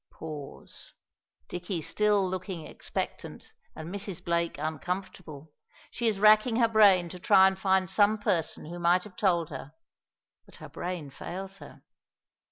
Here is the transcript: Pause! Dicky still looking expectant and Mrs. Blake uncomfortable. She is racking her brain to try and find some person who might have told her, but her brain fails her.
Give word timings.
Pause! 0.09 0.93
Dicky 1.47 1.79
still 1.79 2.27
looking 2.27 2.65
expectant 2.65 3.53
and 3.75 3.93
Mrs. 3.93 4.25
Blake 4.25 4.57
uncomfortable. 4.57 5.53
She 5.91 6.07
is 6.07 6.17
racking 6.17 6.55
her 6.55 6.67
brain 6.67 7.07
to 7.09 7.19
try 7.19 7.45
and 7.45 7.59
find 7.59 7.87
some 7.87 8.17
person 8.17 8.65
who 8.65 8.79
might 8.79 9.03
have 9.03 9.15
told 9.15 9.51
her, 9.51 9.73
but 10.47 10.55
her 10.55 10.69
brain 10.69 11.11
fails 11.11 11.59
her. 11.59 11.83